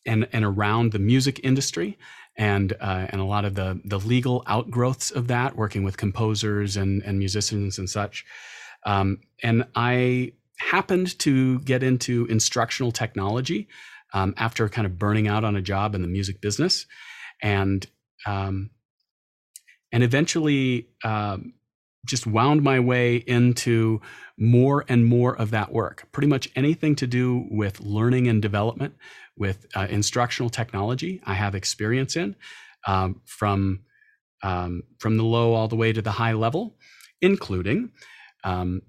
and 0.05 0.29
and 0.33 0.45
around 0.45 0.93
the 0.93 0.99
music 0.99 1.41
industry 1.45 1.97
and 2.37 2.73
uh, 2.81 3.07
and 3.11 3.21
a 3.21 3.25
lot 3.25 3.45
of 3.45 3.55
the 3.55 3.81
the 3.85 3.99
legal 3.99 4.43
outgrowths 4.47 5.11
of 5.11 5.29
that, 5.29 5.57
working 5.57 5.85
with 5.85 5.97
composers 5.97 6.77
and 6.77 7.03
and 7.03 7.19
musicians 7.19 7.79
and 7.79 7.89
such. 7.89 8.25
Um, 8.85 9.19
and 9.43 9.67
I 9.75 10.33
happened 10.59 11.19
to 11.21 11.59
get 11.61 11.83
into 11.83 12.27
instructional 12.27 12.93
technology 12.93 13.69
um, 14.13 14.35
after 14.37 14.69
kind 14.69 14.87
of 14.87 14.99
burning 14.99 15.29
out 15.29 15.45
on 15.45 15.57
a 15.57 15.63
job 15.63 15.95
in 15.95 16.03
the 16.03 16.09
music 16.09 16.41
business, 16.41 16.87
and 17.43 17.87
um, 18.27 18.71
and 19.91 20.03
eventually 20.03 20.89
um, 21.05 21.55
just 22.07 22.27
wound 22.27 22.63
my 22.63 22.81
way 22.81 23.17
into 23.17 24.01
more 24.39 24.85
and 24.89 25.07
more 25.07 25.37
of 25.37 25.51
that 25.51 25.73
work. 25.73 26.09
Pretty 26.13 26.29
much 26.29 26.49
anything 26.57 26.95
to 26.97 27.07
do 27.07 27.47
with 27.51 27.81
learning 27.81 28.29
and 28.29 28.43
development, 28.43 28.95
with 29.37 29.67
uh, 29.75 29.87
instructional 29.89 30.51
technology, 30.51 31.21
I 31.25 31.35
have 31.35 31.55
experience 31.55 32.17
in 32.17 32.37
um, 32.87 33.21
from 33.25 33.81
um, 34.43 34.83
from 34.99 35.17
the 35.17 35.23
low 35.23 35.55
all 35.55 35.69
the 35.69 35.77
way 35.77 35.93
to 35.93 36.03
the 36.03 36.11
high 36.11 36.33
level, 36.33 36.77
including 37.21 37.93
um, 38.45 38.83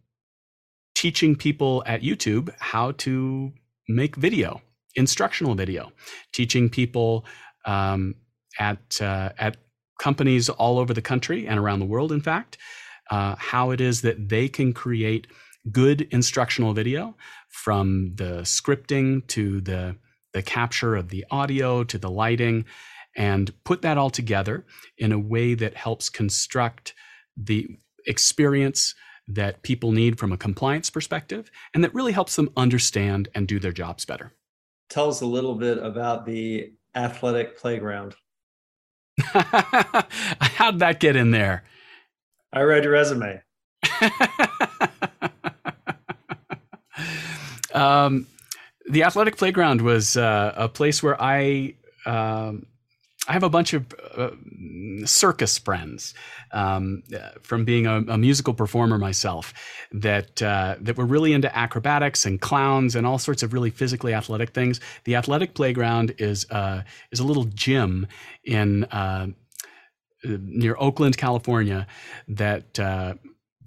teaching 0.96 1.36
people 1.36 1.84
at 1.86 2.02
YouTube 2.02 2.54
how 2.60 2.92
to 2.92 3.52
make 3.88 4.16
video, 4.16 4.62
instructional 4.96 5.56
video, 5.56 5.92
teaching 6.32 6.70
people 6.70 7.26
um, 7.66 8.16
at 8.60 9.02
uh, 9.02 9.30
at 9.38 9.58
companies 10.00 10.50
all 10.50 10.80
over 10.80 10.94
the 10.94 11.02
country 11.02 11.48
and 11.48 11.60
around 11.60 11.80
the 11.80 11.86
world, 11.86 12.12
in 12.12 12.22
fact, 12.22 12.58
uh, 13.12 13.36
how 13.38 13.72
it 13.72 13.80
is 13.82 14.02
that 14.02 14.30
they 14.30 14.48
can 14.48 14.74
create 14.74 15.28
good 15.72 16.02
instructional 16.12 16.74
video 16.74 17.16
from 17.50 18.14
the 18.16 18.42
scripting 18.42 19.26
to 19.28 19.62
the 19.62 19.96
the 20.34 20.42
capture 20.42 20.96
of 20.96 21.10
the 21.10 21.24
audio 21.32 21.84
to 21.84 21.98
the 21.98 22.10
lighting 22.10 22.66
and 23.16 23.54
put 23.64 23.84
that 23.84 23.98
all 23.98 24.10
together 24.10 24.66
in 24.98 25.12
a 25.12 25.20
way 25.20 25.54
that 25.54 25.76
helps 25.76 26.10
construct 26.10 26.94
the 27.38 27.68
experience 28.08 28.96
that 29.28 29.62
people 29.64 29.92
need 29.92 30.20
from 30.20 30.32
a 30.32 30.38
compliance 30.38 30.90
perspective 30.90 31.50
and 31.74 31.84
that 31.84 31.94
really 31.94 32.12
helps 32.12 32.36
them 32.36 32.50
understand 32.58 33.30
and 33.34 33.48
do 33.48 33.60
their 33.60 33.72
jobs 33.72 34.06
better. 34.06 34.34
Tell 34.90 35.10
us 35.10 35.22
a 35.22 35.26
little 35.26 35.56
bit 35.56 35.78
about 35.78 36.26
the 36.26 36.74
athletic 36.96 37.58
playground. 37.58 38.16
How'd 39.20 40.80
that 40.80 41.00
get 41.00 41.16
in 41.16 41.32
there? 41.32 41.64
I 42.52 42.62
read 42.62 42.84
your 42.84 42.94
resume. 42.94 43.42
um, 47.74 48.28
the 48.90 49.04
athletic 49.04 49.38
playground 49.38 49.82
was 49.82 50.18
uh, 50.18 50.54
a 50.56 50.68
place 50.70 51.02
where 51.02 51.20
I 51.22 51.76
um, 52.06 52.66
I 53.28 53.34
have 53.34 53.44
a 53.44 53.50
bunch 53.50 53.74
of 53.74 53.86
uh, 54.16 54.32
circus 55.06 55.58
friends 55.58 56.14
um, 56.52 57.04
from 57.42 57.64
being 57.64 57.88
a, 57.88 58.00
a, 58.00 58.18
musical 58.18 58.54
performer 58.54 58.98
myself 58.98 59.54
that 59.94 60.42
uh, 60.42 60.76
that 60.82 60.98
were 60.98 61.06
really 61.06 61.32
into 61.32 61.56
acrobatics 61.58 62.26
and 62.26 62.42
clowns 62.42 62.96
and 62.96 63.08
all 63.08 63.18
sorts 63.18 63.42
of 63.42 63.54
really 63.54 63.70
physically 63.70 64.14
athletic 64.14 64.50
things. 64.50 64.82
The 65.06 65.16
athletic 65.16 65.54
playground 65.54 66.16
is 66.18 66.50
uh, 66.52 66.84
is 67.12 67.20
a 67.20 67.24
little 67.24 67.46
gym 67.46 68.08
in 68.44 68.84
uh, 68.86 69.28
near 70.24 70.76
Oakland, 70.78 71.18
California, 71.18 71.88
that 72.28 72.78
uh, 72.78 73.14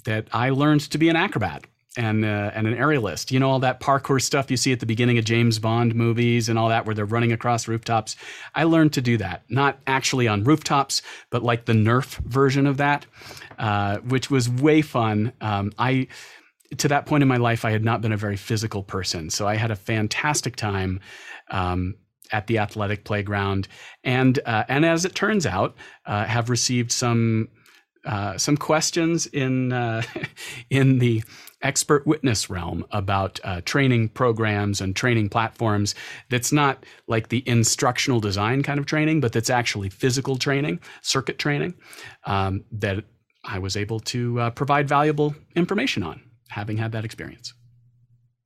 that 0.04 0.28
I 0.32 0.50
learned 0.50 0.82
to 0.90 0.98
be 0.98 1.08
an 1.08 1.16
acrobat 1.16 1.64
and 1.96 2.24
uh, 2.24 2.50
and 2.54 2.66
an 2.66 2.74
aerialist. 2.74 3.30
You 3.30 3.40
know 3.40 3.50
all 3.50 3.58
that 3.60 3.80
parkour 3.80 4.20
stuff 4.20 4.50
you 4.50 4.56
see 4.56 4.72
at 4.72 4.80
the 4.80 4.86
beginning 4.86 5.18
of 5.18 5.24
James 5.24 5.58
Bond 5.58 5.94
movies 5.94 6.48
and 6.48 6.58
all 6.58 6.68
that, 6.68 6.86
where 6.86 6.94
they're 6.94 7.04
running 7.04 7.32
across 7.32 7.66
rooftops. 7.66 8.16
I 8.54 8.64
learned 8.64 8.92
to 8.94 9.00
do 9.00 9.16
that, 9.18 9.44
not 9.48 9.78
actually 9.86 10.28
on 10.28 10.44
rooftops, 10.44 11.02
but 11.30 11.42
like 11.42 11.64
the 11.64 11.72
Nerf 11.72 12.16
version 12.18 12.66
of 12.66 12.76
that, 12.76 13.06
uh, 13.58 13.98
which 13.98 14.30
was 14.30 14.48
way 14.48 14.82
fun. 14.82 15.32
Um, 15.40 15.72
I 15.78 16.08
to 16.78 16.88
that 16.88 17.06
point 17.06 17.22
in 17.22 17.28
my 17.28 17.36
life, 17.38 17.64
I 17.64 17.70
had 17.70 17.84
not 17.84 18.02
been 18.02 18.12
a 18.12 18.16
very 18.16 18.36
physical 18.36 18.82
person, 18.82 19.30
so 19.30 19.46
I 19.46 19.56
had 19.56 19.70
a 19.70 19.76
fantastic 19.76 20.56
time. 20.56 21.00
Um, 21.50 21.94
at 22.32 22.48
the 22.48 22.58
athletic 22.58 23.04
playground, 23.04 23.68
and 24.02 24.40
uh, 24.46 24.64
and 24.68 24.84
as 24.84 25.04
it 25.04 25.14
turns 25.14 25.46
out, 25.46 25.76
uh, 26.06 26.24
have 26.24 26.50
received 26.50 26.90
some 26.90 27.48
uh, 28.06 28.38
some 28.38 28.56
questions 28.56 29.26
in 29.26 29.72
uh, 29.72 30.02
in 30.70 30.98
the 30.98 31.22
expert 31.62 32.06
witness 32.06 32.48
realm 32.50 32.84
about 32.90 33.40
uh, 33.42 33.60
training 33.64 34.08
programs 34.10 34.80
and 34.80 34.94
training 34.94 35.28
platforms 35.28 35.94
that's 36.28 36.52
not 36.52 36.84
like 37.08 37.28
the 37.28 37.42
instructional 37.48 38.20
design 38.20 38.62
kind 38.62 38.78
of 38.78 38.86
training, 38.86 39.20
but 39.20 39.32
that's 39.32 39.50
actually 39.50 39.88
physical 39.88 40.36
training, 40.36 40.78
circuit 41.02 41.38
training 41.38 41.74
um, 42.24 42.62
that 42.70 43.04
I 43.44 43.58
was 43.58 43.76
able 43.76 44.00
to 44.00 44.40
uh, 44.40 44.50
provide 44.50 44.88
valuable 44.88 45.34
information 45.54 46.02
on, 46.02 46.20
having 46.50 46.76
had 46.76 46.92
that 46.92 47.04
experience. 47.04 47.54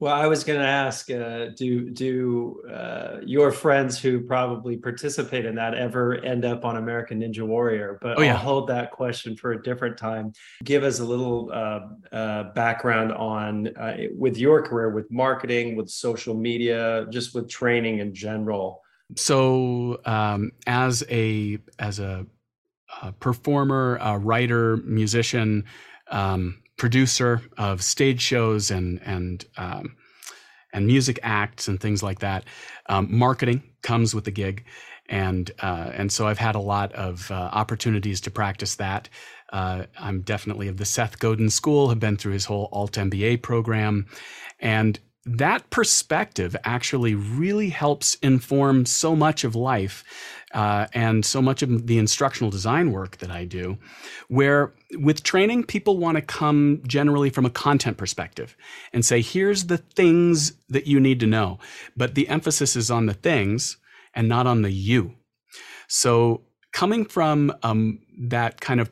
Well, 0.01 0.15
I 0.15 0.27
was 0.29 0.45
going 0.45 0.59
to 0.59 0.67
ask, 0.67 1.11
uh, 1.11 1.49
do 1.55 1.91
do 1.91 2.63
uh, 2.73 3.19
your 3.23 3.53
friends 3.53 3.99
who 3.99 4.21
probably 4.23 4.79
participate 4.79 5.45
in 5.45 5.55
that 5.57 5.75
ever 5.75 6.15
end 6.25 6.47
up 6.47 6.65
on 6.65 6.79
American 6.79 7.21
Ninja 7.21 7.47
Warrior? 7.47 7.99
But 8.01 8.19
oh, 8.19 8.23
yeah. 8.23 8.33
I'll 8.33 8.39
hold 8.39 8.69
that 8.69 8.93
question 8.93 9.37
for 9.37 9.53
a 9.53 9.63
different 9.63 9.99
time. 9.99 10.33
Give 10.65 10.85
us 10.85 11.01
a 11.01 11.05
little 11.05 11.51
uh, 11.53 11.81
uh 12.17 12.45
background 12.55 13.13
on 13.13 13.77
uh, 13.77 13.97
with 14.17 14.39
your 14.39 14.63
career, 14.63 14.89
with 14.89 15.11
marketing, 15.13 15.77
with 15.77 15.91
social 15.91 16.35
media, 16.35 17.07
just 17.11 17.35
with 17.35 17.51
training 17.51 17.99
in 17.99 18.15
general. 18.15 18.81
So, 19.17 20.01
um, 20.07 20.53
as 20.67 21.05
a 21.11 21.59
as 21.79 21.99
a, 21.99 22.25
a 23.03 23.13
performer, 23.13 23.99
a 24.01 24.19
writer, 24.19 24.79
musician. 24.79 25.67
Um, 26.11 26.63
producer 26.81 27.43
of 27.59 27.83
stage 27.83 28.23
shows 28.23 28.71
and 28.71 29.03
and 29.05 29.45
um, 29.59 29.95
and 30.73 30.87
music 30.87 31.21
acts 31.23 31.69
and 31.69 31.79
things 31.79 32.03
like 32.03 32.21
that. 32.21 32.45
Um, 32.89 33.07
marketing 33.11 33.63
comes 33.83 34.15
with 34.15 34.25
the 34.25 34.31
gig, 34.31 34.65
and 35.07 35.51
uh, 35.61 35.91
and 35.93 36.11
so 36.11 36.27
I've 36.27 36.39
had 36.39 36.55
a 36.55 36.61
lot 36.61 36.91
of 36.95 37.31
uh, 37.31 37.35
opportunities 37.35 38.19
to 38.23 38.31
practice 38.31 38.77
that. 38.77 39.11
Uh, 39.53 39.85
I'm 39.99 40.23
definitely 40.23 40.69
of 40.69 40.79
the 40.79 40.87
Seth 40.87 41.19
Godin 41.19 41.51
school. 41.51 41.91
Have 41.91 42.01
been 42.01 42.17
through 42.17 42.33
his 42.33 42.47
whole 42.47 42.71
Alt 42.73 42.93
MBA 42.93 43.43
program, 43.43 44.07
and 44.59 44.99
that 45.27 45.69
perspective 45.71 46.57
actually 46.65 47.15
really 47.15 47.69
helps 47.69 48.15
inform 48.17 48.87
so 48.87 49.15
much 49.15 49.45
of 49.45 49.55
life 49.55 50.03
uh, 50.53 50.87
and 50.95 51.25
so 51.25 51.41
much 51.43 51.63
of 51.63 51.87
the 51.87 51.99
instructional 51.99 52.51
design 52.51 52.91
work 52.91 53.19
that 53.19 53.31
I 53.31 53.45
do, 53.45 53.79
where 54.29 54.73
with 54.95 55.23
training, 55.23 55.65
people 55.65 55.99
want 55.99 56.17
to 56.17 56.23
come 56.23 56.83
generally 56.87 57.31
from 57.31 57.47
a 57.47 57.51
content 57.51 57.99
perspective 57.99 58.57
and 58.93 59.05
say, 59.05 59.21
here's 59.21 59.67
the 59.67 59.79
things 59.79 60.53
that 60.69 60.87
you 60.87 60.99
need 60.99 61.21
to 61.21 61.27
know. 61.27 61.59
But 61.97 62.15
the 62.15 62.29
emphasis 62.29 62.75
is 62.75 62.91
on 62.91 63.07
the 63.07 63.15
things 63.15 63.77
and 64.15 64.29
not 64.29 64.47
on 64.47 64.63
the 64.63 64.73
you. 64.73 65.15
So 65.87 66.43
coming 66.73 67.05
from 67.05 67.53
um, 67.63 68.01
that 68.19 68.61
kind 68.61 68.81
of 68.81 68.91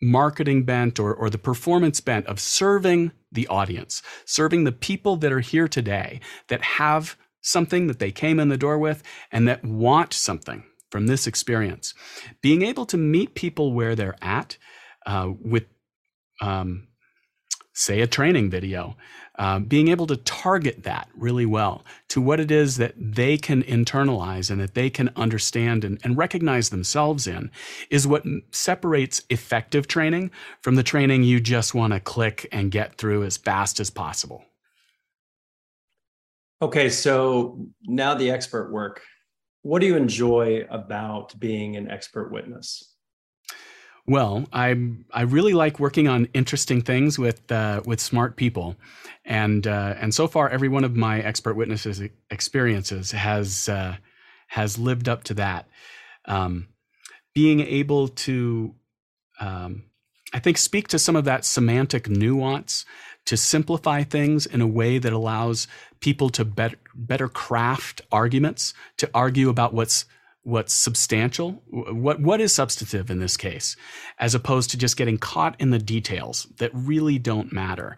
marketing 0.00 0.64
bent 0.64 0.98
or, 0.98 1.14
or 1.14 1.30
the 1.30 1.38
performance 1.38 2.00
bent 2.00 2.26
of 2.26 2.38
serving 2.38 3.12
the 3.32 3.46
audience, 3.48 4.02
serving 4.24 4.64
the 4.64 4.72
people 4.72 5.16
that 5.16 5.32
are 5.32 5.40
here 5.40 5.68
today 5.68 6.20
that 6.48 6.62
have 6.62 7.16
something 7.40 7.86
that 7.86 7.98
they 7.98 8.10
came 8.10 8.40
in 8.40 8.48
the 8.48 8.56
door 8.56 8.78
with 8.78 9.02
and 9.30 9.46
that 9.48 9.64
want 9.64 10.12
something 10.12 10.64
from 10.90 11.06
this 11.06 11.26
experience. 11.26 11.94
Being 12.42 12.62
able 12.62 12.86
to 12.86 12.96
meet 12.96 13.34
people 13.34 13.72
where 13.72 13.94
they're 13.94 14.16
at 14.20 14.56
uh, 15.06 15.30
with 15.40 15.66
um, 16.40 16.88
say 17.76 18.00
a 18.00 18.06
training 18.06 18.48
video, 18.48 18.96
uh, 19.38 19.58
being 19.58 19.88
able 19.88 20.06
to 20.06 20.16
target 20.16 20.82
that 20.84 21.08
really 21.14 21.44
well 21.44 21.84
to 22.08 22.22
what 22.22 22.40
it 22.40 22.50
is 22.50 22.78
that 22.78 22.94
they 22.96 23.36
can 23.36 23.62
internalize 23.64 24.50
and 24.50 24.58
that 24.58 24.74
they 24.74 24.88
can 24.88 25.10
understand 25.14 25.84
and, 25.84 26.00
and 26.02 26.16
recognize 26.16 26.70
themselves 26.70 27.26
in 27.26 27.50
is 27.90 28.06
what 28.06 28.24
separates 28.50 29.22
effective 29.28 29.86
training 29.86 30.30
from 30.62 30.74
the 30.74 30.82
training 30.82 31.22
you 31.22 31.38
just 31.38 31.74
want 31.74 31.92
to 31.92 32.00
click 32.00 32.48
and 32.50 32.70
get 32.70 32.96
through 32.96 33.22
as 33.24 33.36
fast 33.36 33.78
as 33.78 33.90
possible. 33.90 34.42
Okay, 36.62 36.88
so 36.88 37.66
now 37.84 38.14
the 38.14 38.30
expert 38.30 38.72
work. 38.72 39.02
What 39.60 39.80
do 39.80 39.86
you 39.86 39.96
enjoy 39.96 40.66
about 40.70 41.38
being 41.38 41.76
an 41.76 41.90
expert 41.90 42.32
witness? 42.32 42.95
Well, 44.08 44.46
I 44.52 44.76
I 45.12 45.22
really 45.22 45.52
like 45.52 45.80
working 45.80 46.06
on 46.06 46.28
interesting 46.32 46.80
things 46.80 47.18
with 47.18 47.50
uh, 47.50 47.82
with 47.84 48.00
smart 48.00 48.36
people, 48.36 48.76
and 49.24 49.66
uh, 49.66 49.94
and 50.00 50.14
so 50.14 50.28
far 50.28 50.48
every 50.48 50.68
one 50.68 50.84
of 50.84 50.94
my 50.94 51.20
expert 51.20 51.54
witnesses 51.54 52.00
experiences 52.30 53.10
has 53.10 53.68
uh, 53.68 53.96
has 54.48 54.78
lived 54.78 55.08
up 55.08 55.24
to 55.24 55.34
that. 55.34 55.66
Um, 56.26 56.68
being 57.34 57.60
able 57.60 58.08
to, 58.08 58.74
um, 59.40 59.84
I 60.32 60.38
think, 60.38 60.56
speak 60.56 60.88
to 60.88 60.98
some 60.98 61.16
of 61.16 61.24
that 61.24 61.44
semantic 61.44 62.08
nuance 62.08 62.84
to 63.26 63.36
simplify 63.36 64.04
things 64.04 64.46
in 64.46 64.60
a 64.60 64.66
way 64.66 64.98
that 64.98 65.12
allows 65.12 65.66
people 66.00 66.30
to 66.30 66.44
better 66.44 66.76
better 66.94 67.28
craft 67.28 68.02
arguments 68.12 68.72
to 68.98 69.10
argue 69.12 69.48
about 69.48 69.74
what's 69.74 70.04
what's 70.46 70.72
substantial, 70.72 71.60
what 71.70 72.20
what 72.20 72.40
is 72.40 72.54
substantive 72.54 73.10
in 73.10 73.18
this 73.18 73.36
case, 73.36 73.76
as 74.20 74.32
opposed 74.32 74.70
to 74.70 74.78
just 74.78 74.96
getting 74.96 75.18
caught 75.18 75.60
in 75.60 75.70
the 75.70 75.78
details 75.78 76.46
that 76.58 76.70
really 76.72 77.18
don't 77.18 77.52
matter. 77.52 77.96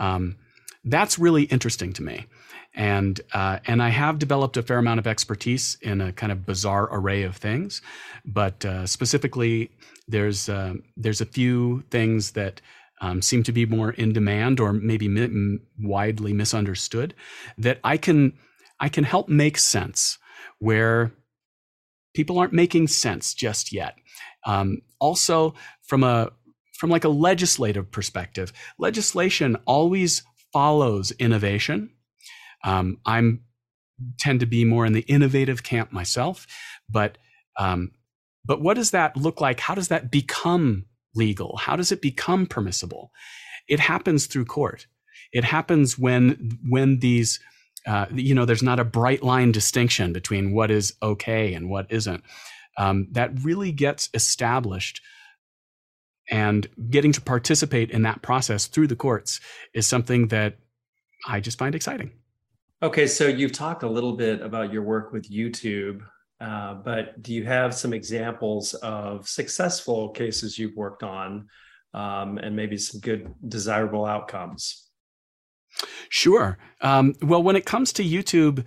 Um, 0.00 0.36
that's 0.84 1.20
really 1.20 1.44
interesting 1.44 1.92
to 1.92 2.02
me, 2.02 2.26
and 2.74 3.20
uh, 3.32 3.60
and 3.66 3.80
I 3.80 3.90
have 3.90 4.18
developed 4.18 4.56
a 4.56 4.62
fair 4.62 4.78
amount 4.78 4.98
of 4.98 5.06
expertise 5.06 5.78
in 5.82 6.00
a 6.00 6.12
kind 6.12 6.32
of 6.32 6.44
bizarre 6.44 6.88
array 6.90 7.22
of 7.22 7.36
things, 7.36 7.80
but 8.24 8.64
uh, 8.64 8.86
specifically, 8.86 9.70
there's 10.08 10.48
uh, 10.48 10.74
there's 10.96 11.20
a 11.20 11.26
few 11.26 11.84
things 11.90 12.32
that. 12.32 12.60
Um, 13.00 13.20
seem 13.20 13.42
to 13.42 13.52
be 13.52 13.66
more 13.66 13.90
in 13.90 14.12
demand 14.14 14.60
or 14.60 14.72
maybe 14.72 15.08
mi- 15.08 15.58
widely 15.78 16.32
misunderstood 16.32 17.12
that 17.58 17.78
I 17.82 17.98
can 17.98 18.32
I 18.80 18.88
can 18.88 19.04
help 19.04 19.28
make 19.28 19.58
sense 19.58 20.16
where 20.58 21.12
people 22.14 22.38
aren't 22.38 22.52
making 22.52 22.88
sense 22.88 23.34
just 23.34 23.72
yet. 23.72 23.96
Um, 24.46 24.78
also, 24.98 25.54
from 25.82 26.02
a 26.02 26.30
from 26.78 26.90
like 26.90 27.04
a 27.04 27.08
legislative 27.08 27.90
perspective, 27.90 28.52
legislation 28.78 29.56
always 29.66 30.22
follows 30.52 31.12
innovation. 31.12 31.90
Um, 32.64 32.98
I'm 33.04 33.42
tend 34.18 34.40
to 34.40 34.46
be 34.46 34.64
more 34.64 34.86
in 34.86 34.92
the 34.92 35.02
innovative 35.02 35.62
camp 35.62 35.92
myself, 35.92 36.46
but 36.88 37.18
um, 37.58 37.92
but 38.44 38.60
what 38.60 38.74
does 38.74 38.90
that 38.90 39.16
look 39.16 39.40
like? 39.40 39.60
How 39.60 39.74
does 39.74 39.88
that 39.88 40.10
become 40.10 40.86
legal? 41.14 41.56
How 41.56 41.76
does 41.76 41.92
it 41.92 42.02
become 42.02 42.46
permissible? 42.46 43.12
It 43.68 43.80
happens 43.80 44.26
through 44.26 44.44
court. 44.46 44.86
It 45.32 45.44
happens 45.44 45.98
when 45.98 46.58
when 46.68 46.98
these 46.98 47.40
uh, 47.86 48.06
you 48.14 48.34
know, 48.34 48.44
there's 48.44 48.62
not 48.62 48.80
a 48.80 48.84
bright 48.84 49.22
line 49.22 49.52
distinction 49.52 50.12
between 50.12 50.52
what 50.52 50.70
is 50.70 50.94
okay 51.02 51.54
and 51.54 51.68
what 51.68 51.86
isn't. 51.90 52.22
Um, 52.78 53.08
that 53.12 53.30
really 53.42 53.72
gets 53.72 54.08
established. 54.14 55.00
And 56.30 56.66
getting 56.88 57.12
to 57.12 57.20
participate 57.20 57.90
in 57.90 58.02
that 58.02 58.22
process 58.22 58.66
through 58.66 58.86
the 58.86 58.96
courts 58.96 59.40
is 59.74 59.86
something 59.86 60.28
that 60.28 60.56
I 61.28 61.40
just 61.40 61.58
find 61.58 61.74
exciting. 61.74 62.12
Okay, 62.82 63.06
so 63.06 63.26
you've 63.28 63.52
talked 63.52 63.82
a 63.82 63.88
little 63.88 64.16
bit 64.16 64.40
about 64.40 64.72
your 64.72 64.82
work 64.82 65.12
with 65.12 65.30
YouTube, 65.30 66.00
uh, 66.40 66.74
but 66.74 67.22
do 67.22 67.32
you 67.32 67.44
have 67.44 67.74
some 67.74 67.92
examples 67.92 68.74
of 68.74 69.28
successful 69.28 70.10
cases 70.10 70.58
you've 70.58 70.76
worked 70.76 71.02
on 71.02 71.48
um, 71.92 72.38
and 72.38 72.56
maybe 72.56 72.76
some 72.76 73.00
good 73.00 73.32
desirable 73.48 74.04
outcomes? 74.04 74.90
Sure. 76.08 76.58
Um, 76.80 77.14
well, 77.22 77.42
when 77.42 77.56
it 77.56 77.64
comes 77.64 77.92
to 77.94 78.04
YouTube, 78.04 78.64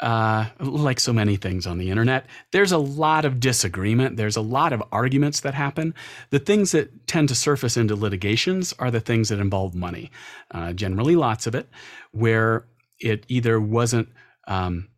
uh, 0.00 0.46
like 0.58 0.98
so 0.98 1.12
many 1.12 1.36
things 1.36 1.66
on 1.66 1.78
the 1.78 1.90
internet, 1.90 2.26
there's 2.50 2.72
a 2.72 2.78
lot 2.78 3.24
of 3.24 3.38
disagreement. 3.38 4.16
There's 4.16 4.36
a 4.36 4.42
lot 4.42 4.72
of 4.72 4.82
arguments 4.90 5.40
that 5.40 5.54
happen. 5.54 5.94
The 6.30 6.40
things 6.40 6.72
that 6.72 7.06
tend 7.06 7.28
to 7.28 7.34
surface 7.34 7.76
into 7.76 7.94
litigations 7.94 8.74
are 8.78 8.90
the 8.90 9.00
things 9.00 9.28
that 9.28 9.38
involve 9.38 9.74
money, 9.74 10.10
uh, 10.50 10.72
generally 10.72 11.14
lots 11.14 11.46
of 11.46 11.54
it, 11.54 11.68
where 12.10 12.66
it 12.98 13.24
either 13.28 13.60
wasn't. 13.60 14.08
Um, 14.48 14.88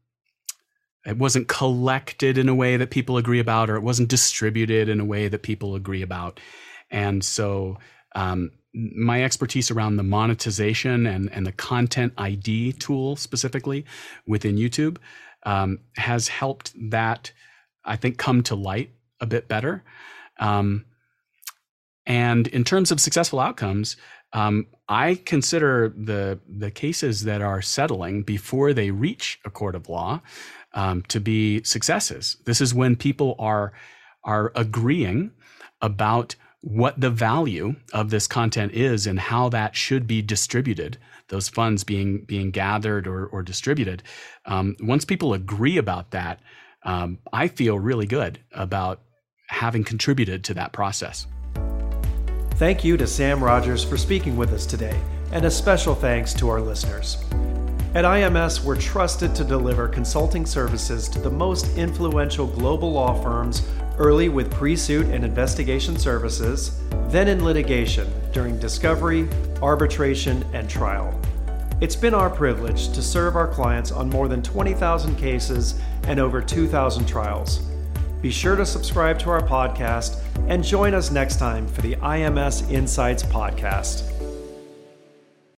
it 1.06 1.18
wasn't 1.18 1.48
collected 1.48 2.38
in 2.38 2.48
a 2.48 2.54
way 2.54 2.78
that 2.78 2.90
people 2.90 3.18
agree 3.18 3.40
about, 3.40 3.68
or 3.68 3.76
it 3.76 3.82
wasn't 3.82 4.08
distributed 4.08 4.88
in 4.88 5.00
a 5.00 5.04
way 5.04 5.28
that 5.28 5.42
people 5.42 5.74
agree 5.74 6.00
about. 6.00 6.40
And 6.90 7.22
so 7.22 7.76
um, 8.14 8.52
my 8.74 9.22
expertise 9.22 9.70
around 9.70 9.96
the 9.96 10.02
monetization 10.02 11.06
and, 11.06 11.30
and 11.32 11.46
the 11.46 11.52
content 11.52 12.12
ID 12.18 12.72
tool 12.72 13.16
specifically 13.16 13.84
within 14.26 14.56
YouTube 14.56 14.98
um, 15.44 15.78
has 15.96 16.28
helped 16.28 16.72
that, 16.90 17.32
I 17.84 17.96
think, 17.96 18.18
come 18.18 18.42
to 18.44 18.54
light 18.54 18.90
a 19.20 19.26
bit 19.26 19.46
better. 19.46 19.84
Um, 20.40 20.84
and 22.06 22.46
in 22.48 22.64
terms 22.64 22.90
of 22.90 23.00
successful 23.00 23.40
outcomes, 23.40 23.96
um, 24.32 24.66
I 24.88 25.14
consider 25.24 25.94
the 25.96 26.40
the 26.48 26.70
cases 26.70 27.24
that 27.24 27.40
are 27.40 27.62
settling 27.62 28.22
before 28.22 28.72
they 28.72 28.90
reach 28.90 29.38
a 29.44 29.50
court 29.50 29.74
of 29.74 29.88
law 29.88 30.20
um, 30.74 31.02
to 31.02 31.20
be 31.20 31.62
successes. 31.62 32.36
This 32.44 32.60
is 32.60 32.74
when 32.74 32.96
people 32.96 33.36
are 33.38 33.72
are 34.24 34.52
agreeing 34.54 35.30
about 35.80 36.34
what 36.64 36.98
the 36.98 37.10
value 37.10 37.76
of 37.92 38.08
this 38.08 38.26
content 38.26 38.72
is 38.72 39.06
and 39.06 39.20
how 39.20 39.50
that 39.50 39.76
should 39.76 40.06
be 40.06 40.22
distributed 40.22 40.96
those 41.28 41.48
funds 41.48 41.84
being 41.84 42.24
being 42.24 42.50
gathered 42.50 43.06
or, 43.06 43.26
or 43.26 43.42
distributed. 43.42 44.02
Um, 44.46 44.74
once 44.80 45.04
people 45.04 45.34
agree 45.34 45.76
about 45.76 46.10
that 46.12 46.40
um, 46.84 47.18
i 47.32 47.48
feel 47.48 47.78
really 47.78 48.06
good 48.06 48.38
about 48.52 49.00
having 49.48 49.84
contributed 49.84 50.42
to 50.44 50.54
that 50.54 50.72
process. 50.72 51.26
Thank 52.52 52.82
you 52.82 52.96
to 52.96 53.06
sam 53.06 53.44
rogers 53.44 53.84
for 53.84 53.98
speaking 53.98 54.36
with 54.36 54.52
us 54.52 54.64
today 54.64 54.98
and 55.32 55.44
a 55.44 55.50
special 55.50 55.94
thanks 55.94 56.32
to 56.34 56.48
our 56.48 56.60
listeners. 56.60 57.22
At 57.94 58.04
IMS, 58.04 58.64
we're 58.64 58.80
trusted 58.80 59.34
to 59.36 59.44
deliver 59.44 59.86
consulting 59.86 60.46
services 60.46 61.08
to 61.10 61.20
the 61.20 61.30
most 61.30 61.76
influential 61.76 62.46
global 62.46 62.90
law 62.90 63.14
firms 63.22 63.62
early 63.98 64.28
with 64.28 64.52
pre 64.52 64.76
suit 64.76 65.06
and 65.06 65.24
investigation 65.24 65.96
services, 65.98 66.80
then 67.08 67.28
in 67.28 67.44
litigation 67.44 68.10
during 68.32 68.58
discovery, 68.58 69.28
arbitration, 69.62 70.44
and 70.52 70.68
trial. 70.68 71.18
It's 71.80 71.96
been 71.96 72.14
our 72.14 72.30
privilege 72.30 72.88
to 72.92 73.02
serve 73.02 73.36
our 73.36 73.48
clients 73.48 73.92
on 73.92 74.08
more 74.08 74.28
than 74.28 74.42
20,000 74.42 75.16
cases 75.16 75.80
and 76.04 76.20
over 76.20 76.40
2,000 76.40 77.06
trials. 77.06 77.60
Be 78.22 78.30
sure 78.30 78.56
to 78.56 78.64
subscribe 78.64 79.18
to 79.18 79.30
our 79.30 79.42
podcast 79.42 80.18
and 80.48 80.64
join 80.64 80.94
us 80.94 81.10
next 81.10 81.38
time 81.38 81.66
for 81.68 81.82
the 81.82 81.96
IMS 81.96 82.70
Insights 82.70 83.22
Podcast. 83.22 84.13